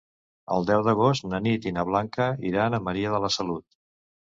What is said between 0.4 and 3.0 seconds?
El deu d'agost na Nit i na Blanca iran a